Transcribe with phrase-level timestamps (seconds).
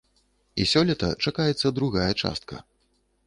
[0.63, 2.55] І сёлета чакаецца другая частка.